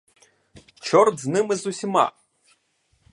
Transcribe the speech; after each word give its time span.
Чорт 0.79 1.19
з 1.19 1.25
ними 1.27 1.55
з 1.55 1.65
усіма! 1.67 2.11